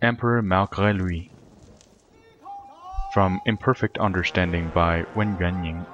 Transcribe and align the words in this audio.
Emperor 0.00 0.40
Malgré 0.44 0.96
Lui 0.96 1.28
From 3.10 3.40
Imperfect 3.44 3.98
Understanding 3.98 4.70
by 4.72 5.04
Wen 5.16 5.36
Yuan-ning 5.40 5.84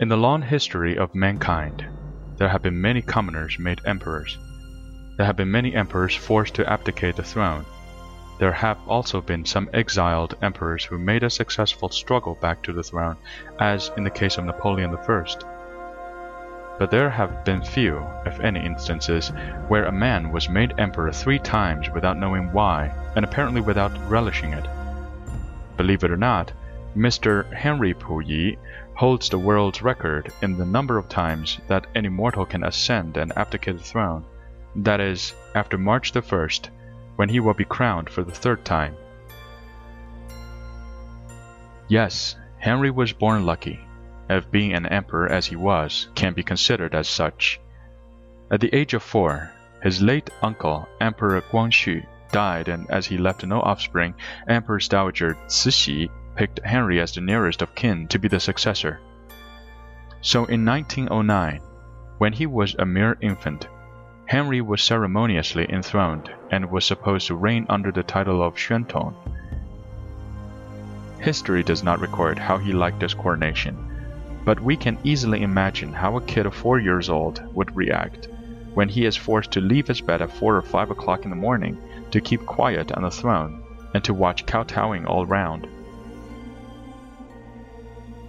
In 0.00 0.08
the 0.08 0.16
long 0.16 0.42
history 0.42 0.98
of 0.98 1.14
mankind, 1.14 1.84
there 2.38 2.48
have 2.48 2.62
been 2.62 2.80
many 2.80 3.00
commoners 3.00 3.60
made 3.60 3.80
emperors. 3.84 4.36
There 5.16 5.26
have 5.26 5.36
been 5.36 5.52
many 5.52 5.72
emperors 5.72 6.16
forced 6.16 6.56
to 6.56 6.68
abdicate 6.68 7.14
the 7.14 7.22
throne. 7.22 7.64
There 8.40 8.50
have 8.50 8.78
also 8.88 9.20
been 9.20 9.44
some 9.44 9.70
exiled 9.72 10.34
emperors 10.42 10.84
who 10.84 10.98
made 10.98 11.22
a 11.22 11.30
successful 11.30 11.90
struggle 11.90 12.34
back 12.34 12.64
to 12.64 12.72
the 12.72 12.82
throne, 12.82 13.18
as 13.60 13.92
in 13.96 14.02
the 14.02 14.10
case 14.10 14.36
of 14.36 14.46
Napoleon 14.46 14.92
I. 14.92 15.51
But 16.82 16.90
there 16.90 17.10
have 17.10 17.44
been 17.44 17.62
few, 17.62 18.04
if 18.26 18.40
any, 18.40 18.58
instances 18.58 19.28
where 19.68 19.84
a 19.84 19.92
man 19.92 20.32
was 20.32 20.48
made 20.48 20.74
emperor 20.78 21.12
three 21.12 21.38
times 21.38 21.88
without 21.88 22.18
knowing 22.18 22.50
why, 22.50 22.90
and 23.14 23.24
apparently 23.24 23.60
without 23.60 23.96
relishing 24.10 24.52
it. 24.52 24.66
Believe 25.76 26.02
it 26.02 26.10
or 26.10 26.16
not, 26.16 26.50
Mr. 26.96 27.48
Henry 27.52 27.94
Puyi 27.94 28.58
holds 28.96 29.28
the 29.28 29.38
world's 29.38 29.80
record 29.80 30.32
in 30.42 30.58
the 30.58 30.66
number 30.66 30.98
of 30.98 31.08
times 31.08 31.60
that 31.68 31.86
any 31.94 32.08
mortal 32.08 32.44
can 32.44 32.64
ascend 32.64 33.16
and 33.16 33.32
abdicate 33.38 33.78
the 33.78 33.84
throne, 33.84 34.24
that 34.74 35.00
is, 35.00 35.34
after 35.54 35.78
March 35.78 36.10
the 36.10 36.20
1st, 36.20 36.70
when 37.14 37.28
he 37.28 37.38
will 37.38 37.54
be 37.54 37.64
crowned 37.64 38.10
for 38.10 38.24
the 38.24 38.32
third 38.32 38.64
time. 38.64 38.96
Yes, 41.86 42.34
Henry 42.58 42.90
was 42.90 43.12
born 43.12 43.46
lucky, 43.46 43.78
if 44.28 44.50
being 44.50 44.72
an 44.72 44.86
emperor 44.86 45.30
as 45.30 45.46
he 45.46 45.56
was 45.56 46.08
can 46.14 46.32
be 46.32 46.42
considered 46.42 46.94
as 46.94 47.08
such. 47.08 47.60
At 48.50 48.60
the 48.60 48.74
age 48.74 48.94
of 48.94 49.02
four, 49.02 49.50
his 49.82 50.00
late 50.02 50.30
uncle, 50.42 50.88
Emperor 51.00 51.40
Guangxu, 51.40 52.06
died, 52.30 52.68
and 52.68 52.90
as 52.90 53.06
he 53.06 53.18
left 53.18 53.44
no 53.44 53.60
offspring, 53.60 54.14
Empress 54.48 54.88
Dowager 54.88 55.36
Cixi 55.46 56.08
picked 56.36 56.64
Henry 56.64 57.00
as 57.00 57.12
the 57.12 57.20
nearest 57.20 57.62
of 57.62 57.74
kin 57.74 58.08
to 58.08 58.18
be 58.18 58.28
the 58.28 58.40
successor. 58.40 59.00
So 60.20 60.44
in 60.46 60.64
1909, 60.64 61.60
when 62.18 62.32
he 62.32 62.46
was 62.46 62.74
a 62.78 62.86
mere 62.86 63.18
infant, 63.20 63.66
Henry 64.26 64.60
was 64.60 64.82
ceremoniously 64.82 65.66
enthroned 65.68 66.30
and 66.50 66.70
was 66.70 66.84
supposed 66.84 67.26
to 67.26 67.34
reign 67.34 67.66
under 67.68 67.90
the 67.90 68.02
title 68.02 68.42
of 68.42 68.54
Xuantong. 68.54 69.14
History 71.18 71.62
does 71.62 71.82
not 71.82 72.00
record 72.00 72.38
how 72.38 72.56
he 72.56 72.72
liked 72.72 73.00
this 73.00 73.14
coronation, 73.14 73.91
but 74.44 74.60
we 74.60 74.76
can 74.76 74.98
easily 75.04 75.42
imagine 75.42 75.92
how 75.92 76.16
a 76.16 76.20
kid 76.22 76.46
of 76.46 76.54
four 76.54 76.78
years 76.80 77.08
old 77.08 77.42
would 77.54 77.74
react 77.76 78.28
when 78.74 78.88
he 78.88 79.04
is 79.04 79.16
forced 79.16 79.52
to 79.52 79.60
leave 79.60 79.86
his 79.86 80.00
bed 80.00 80.22
at 80.22 80.32
four 80.32 80.56
or 80.56 80.62
five 80.62 80.90
o'clock 80.90 81.24
in 81.24 81.30
the 81.30 81.36
morning 81.36 81.78
to 82.10 82.20
keep 82.20 82.44
quiet 82.46 82.90
on 82.92 83.02
the 83.02 83.10
throne 83.10 83.62
and 83.94 84.02
to 84.02 84.14
watch 84.14 84.46
kowtowing 84.46 85.06
all 85.06 85.26
round. 85.26 85.66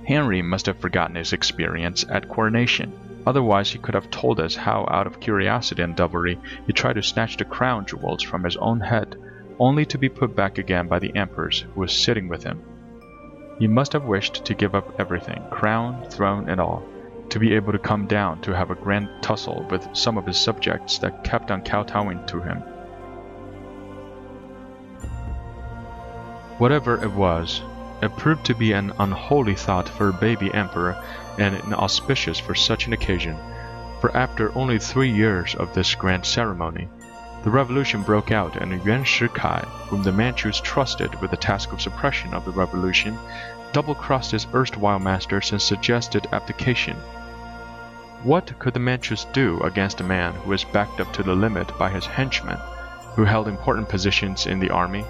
Henry 0.06 0.42
must 0.42 0.66
have 0.66 0.78
forgotten 0.80 1.16
his 1.16 1.32
experience 1.32 2.06
at 2.10 2.28
coronation. 2.28 2.92
Otherwise, 3.26 3.72
he 3.72 3.80
could 3.80 3.94
have 3.94 4.12
told 4.12 4.40
us 4.40 4.54
how, 4.54 4.86
out 4.92 5.08
of 5.08 5.22
curiosity 5.22 5.82
and 5.82 5.96
devilry, 5.96 6.38
he 6.68 6.74
tried 6.74 6.94
to 6.94 7.02
snatch 7.02 7.38
the 7.38 7.46
crown 7.46 7.86
jewels 7.86 8.22
from 8.22 8.44
his 8.44 8.58
own 8.58 8.82
head, 8.82 9.16
only 9.60 9.86
to 9.86 9.98
be 9.98 10.10
put 10.10 10.36
back 10.36 10.58
again 10.58 10.88
by 10.88 11.00
the 11.00 11.16
empress 11.16 11.60
who 11.60 11.80
was 11.80 11.98
sitting 11.98 12.28
with 12.28 12.44
him. 12.44 12.62
He 13.60 13.68
must 13.68 13.94
have 13.94 14.06
wished 14.06 14.46
to 14.46 14.54
give 14.54 14.74
up 14.74 15.00
everything, 15.00 15.44
crown, 15.52 16.04
throne, 16.10 16.50
and 16.50 16.60
all, 16.60 16.84
to 17.30 17.40
be 17.40 17.54
able 17.54 17.72
to 17.72 17.80
come 17.80 18.08
down 18.08 18.42
to 18.42 18.56
have 18.56 18.72
a 18.72 18.76
grand 18.76 19.10
tussle 19.22 19.66
with 19.70 19.88
some 19.94 20.18
of 20.18 20.26
his 20.26 20.38
subjects 20.38 20.98
that 21.00 21.24
kept 21.24 21.52
on 21.52 21.62
kowtowing 21.62 22.26
to 22.28 22.42
him. 22.42 22.64
Whatever 26.58 27.02
it 27.04 27.12
was, 27.12 27.62
it 28.02 28.16
proved 28.18 28.46
to 28.46 28.56
be 28.56 28.74
an 28.74 28.92
unholy 29.00 29.56
thought 29.56 29.88
for 29.88 30.10
a 30.10 30.14
baby 30.14 30.54
emperor 30.54 30.96
and 31.38 31.56
inauspicious 31.56 32.40
for 32.40 32.56
such 32.56 32.88
an 32.88 32.94
occasion, 32.94 33.38
for 34.02 34.16
after 34.16 34.56
only 34.58 34.80
three 34.80 35.12
years 35.12 35.56
of 35.56 35.74
this 35.74 35.96
grand 35.96 36.26
ceremony, 36.26 36.90
the 37.44 37.50
revolution 37.50 38.02
broke 38.04 38.32
out 38.32 38.56
and 38.56 38.72
Yuan 38.86 39.04
Shikai, 39.04 39.66
whom 39.88 40.04
the 40.04 40.12
Manchus 40.12 40.60
trusted 40.60 41.20
with 41.22 41.32
the 41.32 41.38
task 41.38 41.72
of 41.72 41.82
suppression 41.82 42.34
of 42.34 42.46
the 42.46 42.52
revolution, 42.52 43.18
double-crossed 43.72 44.32
his 44.32 44.48
erstwhile 44.54 45.00
masters 45.00 45.52
and 45.52 45.62
suggested 45.62 46.28
abdication. 46.32 46.96
What 48.24 48.58
could 48.60 48.74
the 48.74 48.80
Manchus 48.80 49.26
do 49.34 49.60
against 49.62 50.02
a 50.02 50.06
man 50.06 50.34
who 50.34 50.50
was 50.50 50.64
backed 50.64 51.00
up 51.00 51.12
to 51.14 51.24
the 51.24 51.36
limit 51.36 51.78
by 51.78 51.90
his 51.90 52.06
henchmen, 52.06 52.58
who 53.16 53.26
held 53.26 53.48
important 53.48 53.90
positions 53.90 54.48
in 54.48 54.60
the 54.60 54.70
army, 54.70 55.04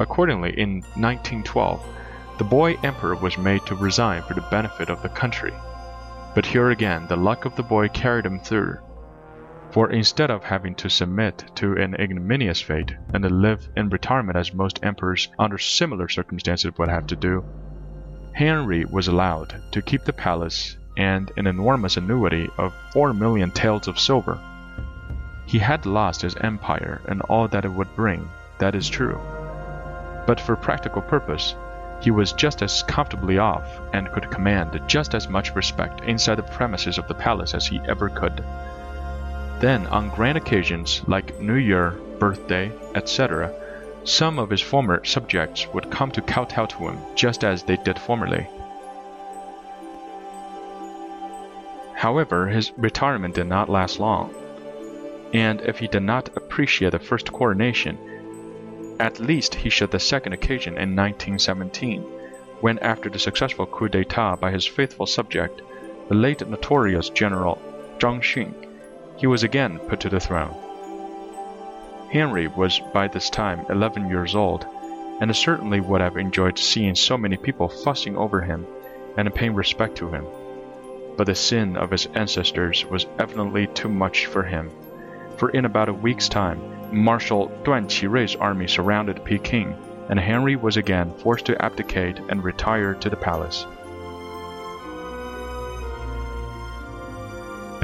Accordingly, 0.00 0.58
in 0.58 0.80
1912, 0.96 1.80
the 2.38 2.44
boy 2.44 2.74
emperor 2.82 3.14
was 3.14 3.38
made 3.38 3.64
to 3.66 3.76
resign 3.76 4.22
for 4.22 4.34
the 4.34 4.40
benefit 4.50 4.90
of 4.90 5.02
the 5.02 5.08
country. 5.08 5.52
But 6.34 6.46
here 6.46 6.70
again, 6.70 7.06
the 7.06 7.16
luck 7.16 7.44
of 7.44 7.54
the 7.54 7.62
boy 7.62 7.88
carried 7.88 8.26
him 8.26 8.40
through. 8.40 8.78
For 9.74 9.90
instead 9.90 10.30
of 10.30 10.44
having 10.44 10.74
to 10.76 10.88
submit 10.88 11.44
to 11.56 11.72
an 11.74 11.94
ignominious 11.94 12.62
fate 12.62 12.94
and 13.12 13.28
live 13.42 13.68
in 13.76 13.90
retirement 13.90 14.38
as 14.38 14.54
most 14.54 14.78
emperors 14.82 15.28
under 15.38 15.58
similar 15.58 16.08
circumstances 16.08 16.72
would 16.78 16.88
have 16.88 17.06
to 17.08 17.16
do, 17.16 17.44
Henry 18.32 18.84
was 18.86 19.08
allowed 19.08 19.60
to 19.72 19.82
keep 19.82 20.04
the 20.04 20.12
palace 20.12 20.76
and 20.96 21.30
an 21.36 21.46
enormous 21.46 21.96
annuity 21.96 22.48
of 22.56 22.72
four 22.92 23.12
million 23.12 23.50
taels 23.50 23.88
of 23.88 23.98
silver. 23.98 24.38
He 25.46 25.58
had 25.58 25.84
lost 25.84 26.22
his 26.22 26.36
empire 26.36 27.02
and 27.08 27.20
all 27.22 27.48
that 27.48 27.66
it 27.66 27.72
would 27.72 27.94
bring, 27.96 28.28
that 28.60 28.74
is 28.74 28.88
true 28.88 29.20
but 30.26 30.40
for 30.40 30.56
practical 30.56 31.02
purpose, 31.02 31.54
he 32.00 32.10
was 32.10 32.32
just 32.32 32.62
as 32.62 32.82
comfortably 32.84 33.38
off 33.38 33.80
and 33.92 34.10
could 34.12 34.30
command 34.30 34.80
just 34.86 35.14
as 35.14 35.28
much 35.28 35.54
respect 35.54 36.02
inside 36.04 36.36
the 36.36 36.42
premises 36.42 36.98
of 36.98 37.08
the 37.08 37.14
palace 37.14 37.54
as 37.54 37.66
he 37.66 37.80
ever 37.88 38.08
could. 38.08 38.44
Then, 39.60 39.86
on 39.86 40.10
grand 40.10 40.36
occasions 40.36 41.02
like 41.06 41.40
New 41.40 41.54
Year, 41.54 41.92
birthday, 42.18 42.72
etc., 42.94 43.52
some 44.04 44.38
of 44.38 44.50
his 44.50 44.60
former 44.60 45.04
subjects 45.04 45.66
would 45.72 45.90
come 45.90 46.10
to 46.10 46.20
kowtow 46.20 46.66
to 46.66 46.88
him 46.88 46.98
just 47.14 47.42
as 47.44 47.62
they 47.62 47.76
did 47.76 47.98
formerly. 47.98 48.46
However, 51.94 52.48
his 52.48 52.72
retirement 52.76 53.34
did 53.34 53.46
not 53.46 53.70
last 53.70 53.98
long, 53.98 54.34
and 55.32 55.60
if 55.62 55.78
he 55.78 55.86
did 55.86 56.02
not 56.02 56.28
appreciate 56.36 56.92
the 56.92 56.98
first 56.98 57.32
coronation, 57.32 57.96
at 59.00 59.18
least 59.20 59.54
he 59.54 59.70
showed 59.70 59.90
the 59.90 59.98
second 59.98 60.32
occasion 60.34 60.74
in 60.74 60.94
1917, 60.94 62.02
when 62.60 62.78
after 62.80 63.08
the 63.08 63.18
successful 63.18 63.66
coup 63.66 63.88
d'etat 63.88 64.36
by 64.36 64.50
his 64.50 64.66
faithful 64.66 65.06
subject, 65.06 65.62
the 66.08 66.14
late 66.14 66.46
notorious 66.46 67.08
General 67.08 67.58
Zhang 67.98 68.20
Xun, 68.20 68.52
he 69.16 69.26
was 69.26 69.42
again 69.42 69.78
put 69.78 70.00
to 70.00 70.08
the 70.08 70.20
throne. 70.20 70.54
Henry 72.10 72.46
was 72.46 72.80
by 72.92 73.08
this 73.08 73.30
time 73.30 73.66
11 73.68 74.08
years 74.08 74.34
old, 74.34 74.66
and 75.20 75.34
certainly 75.34 75.80
would 75.80 76.00
have 76.00 76.16
enjoyed 76.16 76.58
seeing 76.58 76.94
so 76.94 77.16
many 77.16 77.36
people 77.36 77.68
fussing 77.68 78.16
over 78.16 78.40
him 78.40 78.66
and 79.16 79.34
paying 79.34 79.54
respect 79.54 79.96
to 79.96 80.08
him. 80.08 80.26
But 81.16 81.26
the 81.26 81.34
sin 81.34 81.76
of 81.76 81.90
his 81.90 82.06
ancestors 82.14 82.84
was 82.84 83.06
evidently 83.18 83.66
too 83.68 83.88
much 83.88 84.26
for 84.26 84.42
him, 84.42 84.70
for 85.36 85.50
in 85.50 85.64
about 85.64 85.88
a 85.88 85.92
week's 85.92 86.28
time 86.28 86.60
Marshal 86.92 87.48
Duan 87.64 87.86
Qirui's 87.86 88.36
army 88.36 88.68
surrounded 88.68 89.24
Peking, 89.24 89.76
and 90.08 90.20
Henry 90.20 90.54
was 90.56 90.76
again 90.76 91.12
forced 91.12 91.46
to 91.46 91.64
abdicate 91.64 92.18
and 92.28 92.44
retire 92.44 92.94
to 92.94 93.10
the 93.10 93.16
palace. 93.16 93.66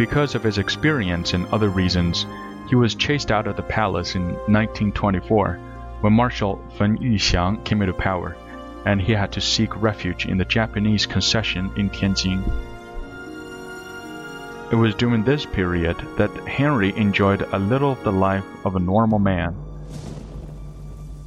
Because 0.01 0.35
of 0.35 0.43
his 0.43 0.57
experience 0.57 1.35
and 1.35 1.47
other 1.49 1.69
reasons, 1.69 2.25
he 2.71 2.75
was 2.75 2.95
chased 2.95 3.31
out 3.31 3.47
of 3.47 3.57
the 3.57 3.63
palace 3.63 4.15
in 4.15 4.23
1924 4.49 5.61
when 6.01 6.15
Marshal 6.15 6.59
Feng 6.79 6.97
Yuxiang 6.97 7.63
came 7.67 7.83
into 7.83 7.93
power, 7.93 8.35
and 8.87 8.99
he 8.99 9.13
had 9.13 9.31
to 9.33 9.43
seek 9.43 9.83
refuge 9.83 10.25
in 10.25 10.39
the 10.39 10.47
Japanese 10.47 11.05
concession 11.05 11.71
in 11.77 11.91
Tianjin. 11.91 12.43
It 14.73 14.77
was 14.77 14.95
during 14.95 15.23
this 15.23 15.45
period 15.45 15.99
that 16.17 16.49
Henry 16.49 16.97
enjoyed 16.97 17.43
a 17.43 17.59
little 17.59 17.93
of 17.93 18.03
the 18.03 18.11
life 18.11 18.47
of 18.65 18.77
a 18.77 18.81
normal 18.81 19.19
man. 19.19 19.55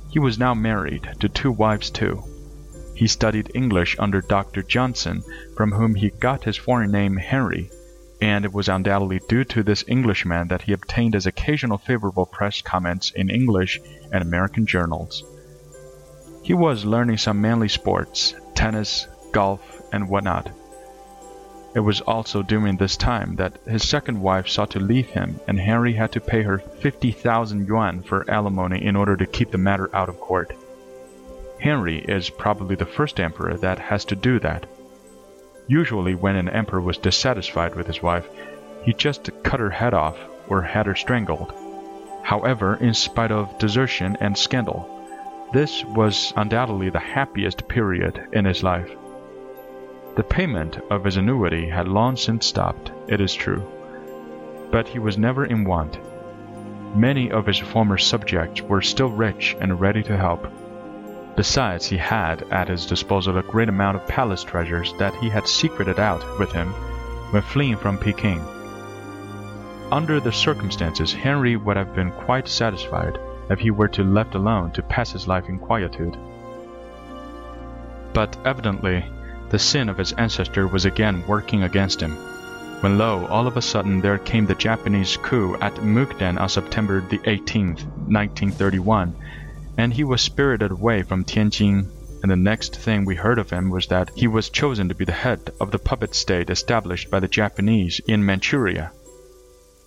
He 0.09 0.17
was 0.17 0.39
now 0.39 0.55
married 0.55 1.07
to 1.19 1.29
two 1.29 1.51
wives 1.51 1.91
too. 1.91 2.23
He 2.95 3.05
studied 3.05 3.51
English 3.53 3.97
under 3.99 4.21
Dr. 4.21 4.63
Johnston, 4.63 5.21
from 5.55 5.73
whom 5.73 5.93
he 5.93 6.09
got 6.09 6.45
his 6.45 6.57
foreign 6.57 6.89
name 6.89 7.17
Henry, 7.17 7.69
and 8.23 8.45
it 8.45 8.53
was 8.53 8.69
undoubtedly 8.69 9.19
due 9.27 9.43
to 9.43 9.63
this 9.63 9.83
Englishman 9.85 10.47
that 10.47 10.61
he 10.61 10.71
obtained 10.71 11.13
his 11.13 11.25
occasional 11.25 11.77
favorable 11.77 12.25
press 12.25 12.61
comments 12.61 13.11
in 13.11 13.29
English 13.29 13.81
and 14.13 14.21
American 14.23 14.65
journals. 14.65 15.25
He 16.41 16.53
was 16.53 16.85
learning 16.85 17.17
some 17.17 17.41
manly 17.41 17.67
sports, 17.67 18.33
tennis, 18.55 19.09
golf, 19.33 19.81
and 19.91 20.07
whatnot 20.07 20.49
It 21.75 21.81
was 21.81 21.99
also 21.99 22.41
during 22.43 22.77
this 22.77 22.95
time 22.95 23.35
that 23.35 23.59
his 23.67 23.85
second 23.89 24.21
wife 24.21 24.47
sought 24.47 24.71
to 24.71 24.79
leave 24.79 25.09
him, 25.09 25.41
and 25.45 25.59
Henry 25.59 25.93
had 25.93 26.13
to 26.13 26.21
pay 26.21 26.43
her 26.43 26.59
50,000 26.59 27.67
yuan 27.67 28.03
for 28.03 28.29
alimony 28.31 28.85
in 28.85 28.95
order 28.95 29.17
to 29.17 29.25
keep 29.25 29.51
the 29.51 29.57
matter 29.57 29.93
out 29.93 30.07
of 30.07 30.21
court. 30.21 30.53
Henry 31.59 31.97
is 31.97 32.29
probably 32.29 32.77
the 32.77 32.85
first 32.85 33.19
emperor 33.19 33.57
that 33.57 33.79
has 33.79 34.05
to 34.05 34.15
do 34.15 34.39
that. 34.39 34.65
Usually, 35.68 36.13
when 36.15 36.36
an 36.36 36.50
emperor 36.50 36.81
was 36.81 36.98
dissatisfied 36.98 37.75
with 37.75 37.88
his 37.88 38.01
wife, 38.01 38.27
he 38.83 38.94
just 38.94 39.30
cut 39.44 39.60
her 39.60 39.69
head 39.69 39.94
off 39.94 40.18
or 40.48 40.62
had 40.62 40.86
her 40.86 40.95
strangled. 40.95 41.54
However, 42.24 42.75
in 42.75 42.94
spite 42.94 43.31
of 43.31 43.57
desertion 43.57 44.18
and 44.19 44.38
scandal, 44.38 44.89
this 45.54 45.86
was 45.86 46.33
undoubtedly 46.36 46.89
the 46.89 47.00
happiest 47.00 47.68
period 47.68 48.27
in 48.33 48.45
his 48.45 48.63
life. 48.63 48.89
The 50.15 50.24
payment 50.24 50.80
of 50.89 51.04
his 51.04 51.18
annuity 51.18 51.69
had 51.69 51.88
long 51.88 52.18
since 52.18 52.45
stopped, 52.45 52.92
it 53.07 53.21
is 53.21 53.33
true, 53.33 53.63
but 54.71 54.88
he 54.88 55.00
was 55.00 55.18
never 55.18 55.45
in 55.45 55.63
want. 55.63 55.98
Many 56.95 57.31
of 57.31 57.45
his 57.45 57.57
former 57.57 57.98
subjects 57.98 58.62
were 58.62 58.81
still 58.81 59.10
rich 59.10 59.56
and 59.60 59.80
ready 59.80 60.04
to 60.04 60.18
help. 60.18 60.48
Besides, 61.35 61.88
he 61.88 61.97
had 61.97 62.44
at 62.51 62.68
his 62.68 62.85
disposal 62.85 63.38
a 63.38 63.44
great 63.44 63.69
amount 63.69 63.97
of 63.97 64.07
palace 64.07 64.44
treasures 64.44 64.94
that 65.00 65.15
he 65.15 65.30
had 65.30 65.47
secreted 65.47 66.00
out 66.00 66.24
with 66.38 66.51
him 66.51 66.68
when 67.31 67.41
fleeing 67.41 67.77
from 67.77 67.97
Peking. 67.97 68.39
Under 69.91 70.19
the 70.19 70.31
circumstances, 70.31 71.12
Henry 71.12 71.56
would 71.56 71.77
have 71.77 71.95
been 71.95 72.12
quite 72.12 72.47
satisfied 72.47 73.18
if 73.50 73.59
he 73.59 73.71
were 73.71 73.88
to 73.89 74.03
left 74.03 74.35
alone 74.35 74.71
to 74.71 74.83
pass 74.83 75.12
his 75.12 75.27
life 75.27 75.50
in 75.50 75.59
quietude. 75.59 76.18
But 78.13 78.38
evidently, 78.45 79.03
the 79.50 79.59
sin 79.59 79.89
of 79.89 79.97
his 79.97 80.13
ancestor 80.13 80.68
was 80.68 80.86
again 80.86 81.24
working 81.27 81.63
against 81.63 82.00
him. 82.00 82.15
When 82.81 82.97
lo, 82.97 83.25
all 83.27 83.47
of 83.47 83.57
a 83.57 83.62
sudden 83.62 84.01
there 84.01 84.18
came 84.18 84.45
the 84.45 84.56
Japanese 84.56 85.18
coup 85.18 85.56
at 85.62 85.74
Mukden 85.81 86.39
on 86.39 86.50
September 86.50 87.01
the 87.01 87.19
18th, 87.19 87.86
1931, 88.09 89.15
and 89.77 89.93
he 89.93 90.03
was 90.03 90.21
spirited 90.21 90.71
away 90.71 91.01
from 91.03 91.23
Tianjin. 91.23 91.89
And 92.21 92.31
the 92.31 92.35
next 92.35 92.75
thing 92.75 93.03
we 93.03 93.15
heard 93.15 93.39
of 93.39 93.49
him 93.49 93.69
was 93.69 93.87
that 93.87 94.11
he 94.15 94.27
was 94.27 94.49
chosen 94.49 94.87
to 94.89 94.95
be 94.95 95.03
the 95.03 95.11
head 95.11 95.51
of 95.59 95.71
the 95.71 95.79
puppet 95.79 96.15
state 96.15 96.49
established 96.49 97.11
by 97.11 97.19
the 97.19 97.27
Japanese 97.27 97.99
in 98.07 98.25
Manchuria. 98.25 98.91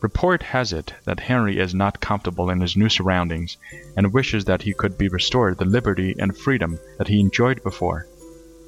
Report 0.02 0.42
has 0.42 0.74
it 0.74 0.92
that 1.04 1.20
Henry 1.20 1.58
is 1.58 1.74
not 1.74 2.00
comfortable 2.00 2.50
in 2.50 2.60
his 2.60 2.76
new 2.76 2.90
surroundings 2.90 3.56
and 3.96 4.12
wishes 4.12 4.44
that 4.44 4.60
he 4.62 4.74
could 4.74 4.98
be 4.98 5.08
restored 5.08 5.56
the 5.56 5.64
liberty 5.64 6.14
and 6.18 6.36
freedom 6.36 6.78
that 6.98 7.08
he 7.08 7.18
enjoyed 7.18 7.62
before. 7.62 8.06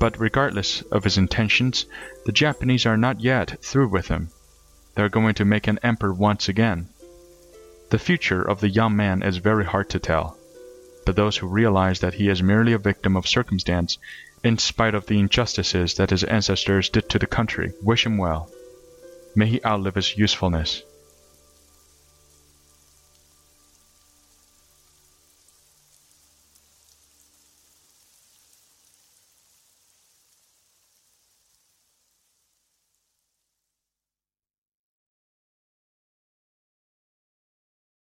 But 0.01 0.19
regardless 0.19 0.81
of 0.91 1.05
his 1.05 1.19
intentions, 1.19 1.85
the 2.25 2.33
Japanese 2.33 2.87
are 2.87 2.97
not 2.97 3.21
yet 3.21 3.63
through 3.63 3.89
with 3.89 4.09
him. 4.09 4.31
They 4.95 5.03
are 5.03 5.11
going 5.11 5.35
to 5.35 5.45
make 5.45 5.69
an 5.69 5.79
emperor 5.83 6.15
once 6.15 6.49
again. 6.49 6.89
The 7.91 7.99
future 7.99 8.41
of 8.41 8.61
the 8.61 8.71
young 8.71 8.97
man 8.97 9.23
is 9.23 9.37
very 9.37 9.67
hard 9.67 9.91
to 9.91 9.99
tell, 9.99 10.38
but 11.09 11.17
those 11.17 11.39
who 11.39 11.47
realize 11.47 12.01
that 12.01 12.13
he 12.13 12.29
is 12.29 12.43
merely 12.43 12.75
a 12.75 12.79
victim 12.79 13.17
of 13.17 13.27
circumstance, 13.27 13.97
in 14.45 14.59
spite 14.59 14.95
of 14.95 15.07
the 15.07 15.19
injustices 15.19 15.95
that 15.95 16.11
his 16.11 16.23
ancestors 16.23 16.91
did 16.91 17.09
to 17.09 17.19
the 17.19 17.27
country, 17.27 17.73
wish 17.81 18.05
him 18.05 18.19
well. 18.19 18.51
May 19.35 19.47
he 19.47 19.65
outlive 19.65 19.95
his 19.95 20.19
usefulness. 20.19 20.83